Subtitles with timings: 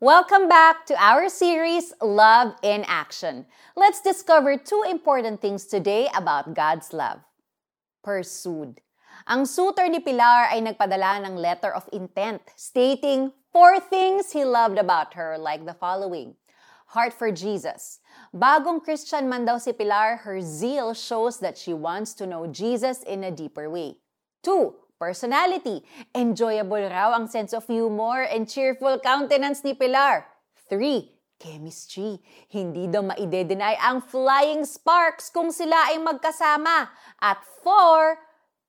[0.00, 3.46] Welcome back to our series, Love in Action.
[3.74, 7.18] Let's discover two important things today about God's love.
[8.04, 8.78] Pursued.
[9.26, 14.78] Ang suitor ni Pilar ay nagpadala ng letter of intent stating four things he loved
[14.78, 16.38] about her like the following.
[16.94, 17.98] Heart for Jesus.
[18.30, 23.02] Bagong Christian man daw si Pilar, her zeal shows that she wants to know Jesus
[23.02, 23.98] in a deeper way.
[24.46, 25.86] Two, personality.
[26.12, 30.26] Enjoyable raw ang sense of humor and cheerful countenance ni Pilar.
[30.68, 31.38] 3.
[31.38, 32.18] Chemistry.
[32.50, 36.90] Hindi daw maide-deny ang flying sparks kung sila ay magkasama.
[37.22, 38.18] At 4.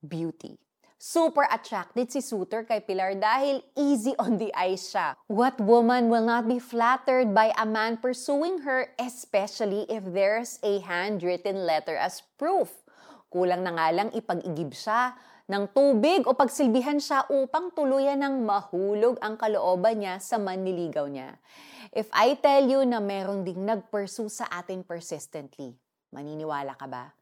[0.05, 0.61] Beauty.
[0.99, 5.15] Super attracted si Suitor kay Pilar dahil easy on the eyes siya.
[5.31, 10.83] What woman will not be flattered by a man pursuing her, especially if there's a
[10.83, 12.83] handwritten letter as proof?
[13.31, 15.15] Kulang na nga lang ipag-igib siya
[15.49, 21.41] ng tubig o pagsilbihan siya upang tuluyan ng mahulog ang kalooban niya sa manliligaw niya.
[21.89, 25.73] If I tell you na meron ding nag-pursue sa atin persistently,
[26.13, 27.17] maniniwala ka ba?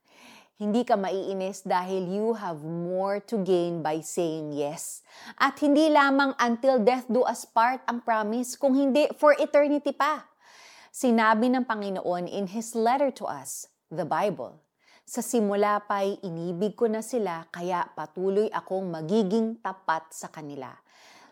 [0.60, 5.06] Hindi ka maiinis dahil you have more to gain by saying yes.
[5.40, 10.28] At hindi lamang until death do us part ang promise, kung hindi for eternity pa.
[10.92, 14.60] Sinabi ng Panginoon in His letter to us, the Bible,
[15.08, 20.76] sa simula pa'y inibig ko na sila kaya patuloy akong magiging tapat sa kanila.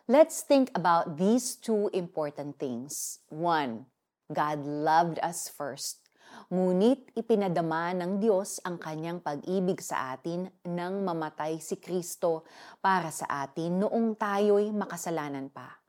[0.07, 3.19] Let's think about these two important things.
[3.27, 3.91] One,
[4.31, 6.07] God loved us first.
[6.47, 12.47] Ngunit ipinadama ng Diyos ang kanyang pag-ibig sa atin nang mamatay si Kristo
[12.79, 15.83] para sa atin noong tayo'y makasalanan pa.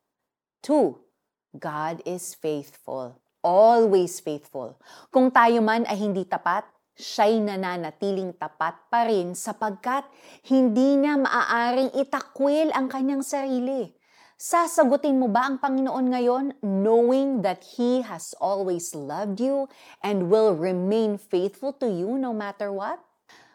[0.58, 1.06] Two,
[1.54, 3.14] God is faithful.
[3.46, 4.74] Always faithful.
[5.14, 6.66] Kung tayo man ay hindi tapat,
[6.96, 10.08] siya'y nananatiling tapat pa rin sapagkat
[10.48, 13.92] hindi niya maaaring itakwil ang kanyang sarili.
[14.36, 19.64] Sasagutin mo ba ang Panginoon ngayon knowing that He has always loved you
[20.04, 23.00] and will remain faithful to you no matter what?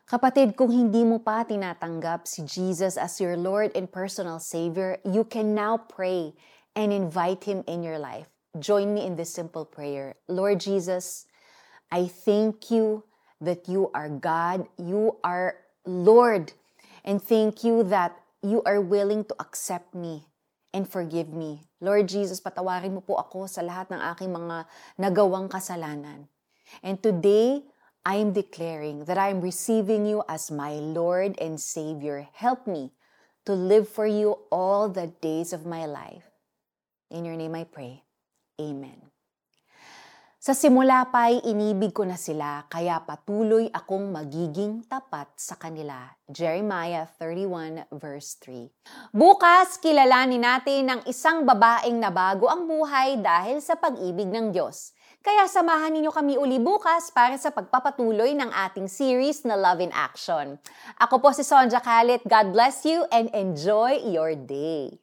[0.10, 5.22] Kapatid, kung hindi mo pa tinatanggap si Jesus as your Lord and personal Savior, you
[5.22, 6.34] can now pray
[6.74, 8.28] and invite Him in your life.
[8.58, 10.18] Join me in this simple prayer.
[10.28, 11.30] Lord Jesus,
[11.94, 13.06] I thank you
[13.42, 16.54] that you are God, you are Lord,
[17.04, 18.14] and thank you that
[18.46, 20.30] you are willing to accept me
[20.74, 21.66] and forgive me.
[21.82, 24.70] Lord Jesus, patawarin mo po ako sa lahat ng aking mga
[25.02, 26.30] nagawang kasalanan.
[26.86, 27.66] And today,
[28.06, 32.26] I am declaring that I am receiving you as my Lord and Savior.
[32.34, 32.94] Help me
[33.46, 36.26] to live for you all the days of my life.
[37.10, 38.02] In your name I pray.
[38.60, 39.11] Amen.
[40.42, 46.18] Sa simula pa'y inibig ko na sila, kaya patuloy akong magiging tapat sa kanila.
[46.26, 49.14] Jeremiah 31 verse 3.
[49.14, 54.98] Bukas, kilalanin natin ang isang babaeng nabago ang buhay dahil sa pag-ibig ng Diyos.
[55.22, 59.94] Kaya samahan ninyo kami uli bukas para sa pagpapatuloy ng ating series na Love in
[59.94, 60.58] Action.
[60.98, 62.26] Ako po si Sonja Kalit.
[62.26, 64.98] God bless you and enjoy your day.